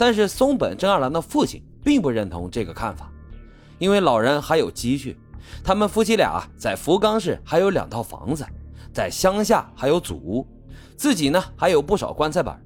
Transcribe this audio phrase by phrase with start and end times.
[0.00, 3.12] 但是松本真二郎的父亲并不认同这个看法，
[3.78, 5.14] 因为老人还有积蓄，
[5.62, 8.42] 他们夫妻俩在福冈市还有两套房子，
[8.94, 10.46] 在乡下还有祖屋，
[10.96, 12.58] 自己呢还有不少棺材板，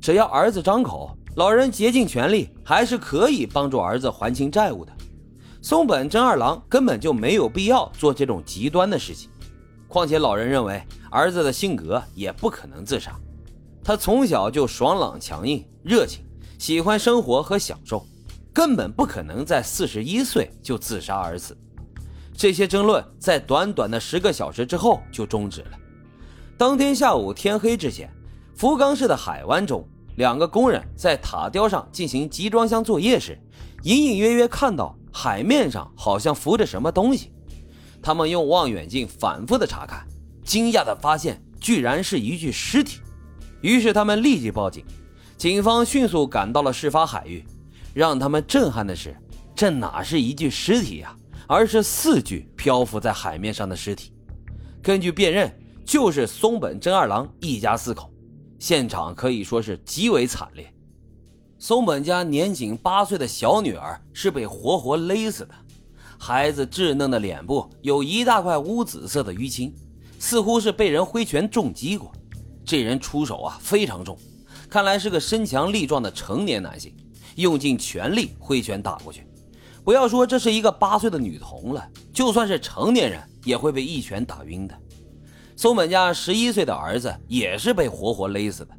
[0.00, 4.90] 只要儿子张口，老人竭尽全力还是可以帮助儿子还清债务的。
[5.60, 9.28] 松本真二郎根本就没有必要做这种极端的事情，
[9.88, 13.14] 况且老人认为儿子的性格也不可能自杀，
[13.84, 16.24] 他从小就爽朗强硬、热情。
[16.58, 18.04] 喜欢生活和享受，
[18.52, 21.56] 根本不可能在四十一岁就自杀而死。
[22.36, 25.70] 这些争论在短短的十个小时之后就终止了。
[26.56, 28.12] 当天下午天黑之前，
[28.56, 33.38] 福冈市的海湾中，两个工人在塔吊上进行集装箱作业时，
[33.84, 37.32] 隐隐约约看到海面上好像浮着什么东西。
[38.02, 40.04] 他们用望远镜反复的查看，
[40.44, 42.98] 惊讶的发现居然是一具尸体。
[43.60, 44.84] 于是他们立即报警。
[45.38, 47.44] 警方迅速赶到了事发海域，
[47.94, 49.16] 让他们震撼的是，
[49.54, 54.12] 这哪是一具尸体呀，而是四具漂浮在海面上的尸体。
[54.82, 58.12] 根据辨认，就是松本真二郎一家四口。
[58.58, 60.68] 现场可以说是极为惨烈。
[61.56, 65.54] 松本家年仅八岁的小女儿是被活活勒死的，
[66.18, 69.72] 孩子稚嫩的脸部有一大块乌紫色的淤青，
[70.18, 72.10] 似乎是被人挥拳重击过。
[72.64, 74.18] 这人出手啊非常重。
[74.68, 76.94] 看来是个身强力壮的成年男性，
[77.36, 79.26] 用尽全力挥拳打过去。
[79.82, 84.78] 不要说这是一个八岁的女童了，就算是成年人也会被一拳打晕的。
[85.56, 88.74] 松本家十一岁的儿子也是被活活勒死的，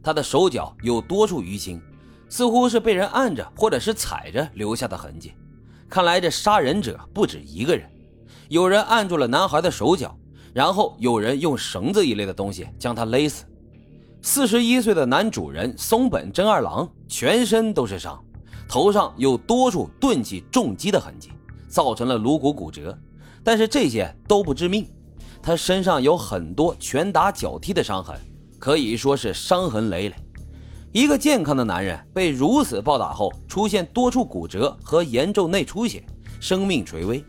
[0.00, 1.82] 他的手脚有多处淤青，
[2.28, 5.34] 似乎是被人按着或者是踩着留下的痕迹。
[5.88, 7.90] 看来这杀人者不止一个人，
[8.48, 10.16] 有人按住了男孩的手脚，
[10.54, 13.44] 然后有人用绳子一类的东西将他勒死。
[14.24, 18.22] 四十一岁的男主人松本真二郎全身都是伤，
[18.68, 21.32] 头上有多处钝器重击的痕迹，
[21.68, 22.96] 造成了颅骨骨折，
[23.42, 24.86] 但是这些都不致命。
[25.42, 28.16] 他身上有很多拳打脚踢的伤痕，
[28.60, 30.14] 可以说是伤痕累累。
[30.92, 36.00] 一个健康的男人被如此暴打后，出现多处骨折和严重内出血，
[36.38, 37.24] 生命垂危。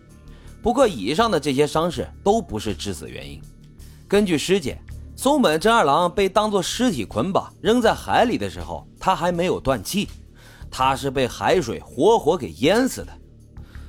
[0.62, 3.42] 不过，以上的这些伤势都不是致死原因。
[4.08, 4.80] 根据尸检。
[5.24, 10.10] 松本真二郎被当作尸体捆绑扔在海里的时候，他还没有断气，
[10.70, 13.14] 他是被海水活活给淹死的。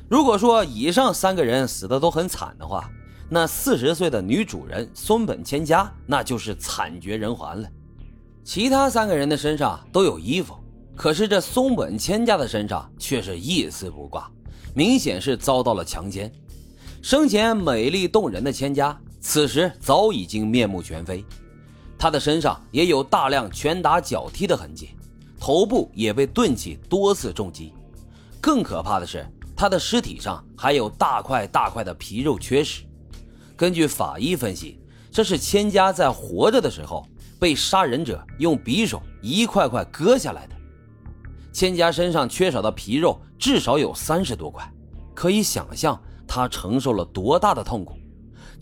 [0.09, 2.89] 如果说以上三个人死的都很惨的话，
[3.29, 7.69] 那四十岁的女主人松本千佳那就是惨绝人寰了。
[8.45, 10.55] 其他三个人的身上都有衣服，
[10.95, 14.31] 可是这松本千佳的身上却是一丝不挂，
[14.73, 16.31] 明显是遭到了强奸。
[17.03, 18.97] 生前美丽动人的千佳。
[19.27, 21.25] 此时早已经面目全非，
[21.99, 24.91] 他的身上也有大量拳打脚踢的痕迹，
[25.41, 27.73] 头部也被钝器多次重击。
[28.39, 29.27] 更可怕的是，
[29.57, 32.85] 他的尸体上还有大块大块的皮肉缺失。
[33.57, 34.79] 根据法医分析，
[35.11, 37.03] 这是千家在活着的时候
[37.41, 40.55] 被杀人者用匕首一块块割下来的。
[41.51, 44.71] 千家身上缺少的皮肉至少有三十多块，
[45.15, 45.99] 可以想象
[46.29, 47.97] 他承受了多大的痛苦。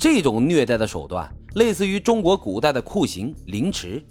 [0.03, 4.05] 这种虐待的手段类似于中国古代的酷刑凌迟。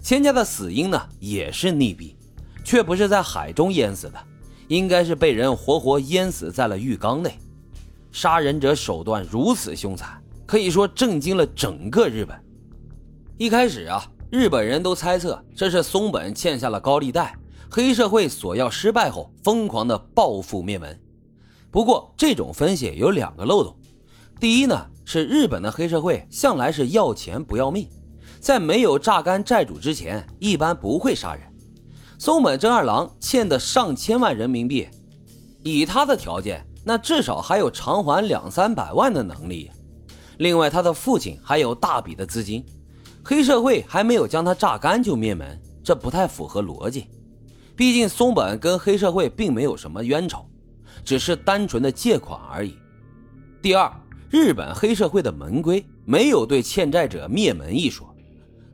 [0.00, 2.14] 千家的死因呢也是溺毙，
[2.62, 4.26] 却不是在海中淹死的，
[4.68, 7.36] 应该是被人活活淹死在了浴缸内。
[8.12, 12.40] 杀人者手段如此凶残，可以说震惊了整个日本。
[13.38, 14.00] 一开始啊，
[14.30, 17.34] 日本人都猜测这是松本欠下了高利贷，
[17.68, 20.96] 黑社会索要失败后疯狂的报复灭门。
[21.72, 23.76] 不过这种分析有两个漏洞，
[24.38, 24.86] 第一呢。
[25.10, 27.88] 是日本的黑社会向来是要钱不要命，
[28.40, 31.42] 在没有榨干债主之前，一般不会杀人。
[32.18, 34.86] 松本真二郎欠的上千万人民币，
[35.62, 39.70] 以他的条件，那至少还有偿还两三百万的能力。
[40.36, 42.62] 另外，他的父亲还有大笔的资金，
[43.24, 47.06] 黑社会还没有将他榨干就灭门，这不太符合逻辑。
[47.74, 50.44] 毕竟松本跟黑社会并没有什么冤仇，
[51.02, 52.76] 只是单纯的借款而已。
[53.62, 53.90] 第二。
[54.30, 58.14] 日本黑社会的门规没有对欠债者灭门一说。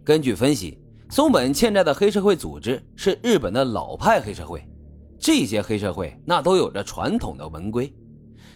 [0.02, 0.76] 根据分析，
[1.08, 4.66] 松本欠债的黑社会组织是日本的老派黑社会。
[5.16, 7.94] 这些黑社会那都有着传统的门规，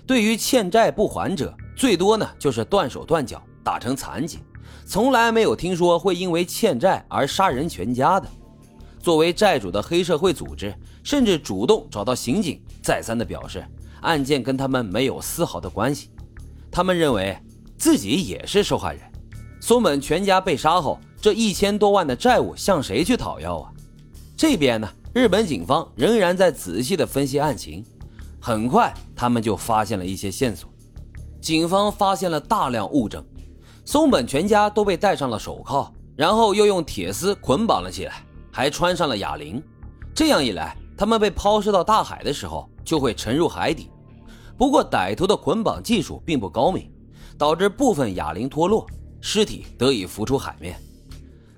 [0.05, 4.41] 对于欠债不还者，最多呢就是断手断脚，打成残疾，
[4.85, 8.29] 从来没有听说会因为欠债而杀人全家的。
[8.99, 10.75] 作为债主的黑社会组织，
[11.05, 13.65] 甚至主动找到刑警，再三的表示
[14.01, 16.11] 案件跟他们没有丝毫的关系。
[16.71, 17.37] 他们认为
[17.77, 19.03] 自己也是受害人。
[19.61, 23.73] 松本全家被杀后，这一千多万的债务向谁去讨要啊？
[24.37, 27.85] 这边呢，日本警方仍然在仔细的分析案情。
[28.41, 30.71] 很快，他们就发现了一些线索。
[31.41, 33.25] 警方发现了大量物证，
[33.85, 39.63] 松本全家都被戴上了手铐，然后又用铁丝捆绑了起来，还穿上了哑铃。
[40.15, 43.91] 这样一来，他们被抛尸到大海的时候就会沉入海底。
[44.59, 46.91] 不过，歹徒的捆绑技术并不高明，
[47.39, 48.85] 导致部分哑铃脱落，
[49.21, 50.77] 尸体得以浮出海面。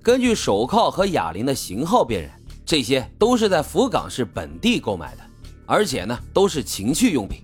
[0.03, 2.31] 根据手铐和哑铃的型号辨认，
[2.67, 5.23] 这些都是在福冈市本地购买的，
[5.65, 7.43] 而且呢都是情趣用品。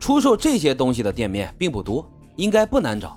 [0.00, 2.04] 出售这些东西的店面并不多，
[2.34, 3.16] 应该不难找。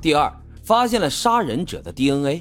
[0.00, 2.40] 第二，发现了杀人者的 DNA，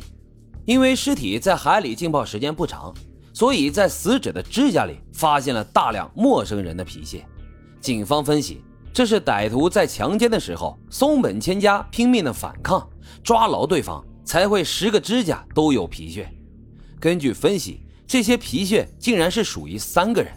[0.65, 2.93] 因为尸体在海里浸泡时间不长，
[3.33, 7.25] 所以在死者的指甲里发现了大量陌生人的皮屑。
[7.81, 8.61] 警方分析，
[8.93, 12.87] 这是歹徒在强奸的时候，松本千家拼命的反抗，
[13.23, 16.29] 抓牢对方，才会十个指甲都有皮屑。
[16.99, 20.31] 根据分析，这些皮屑竟然是属于三个人。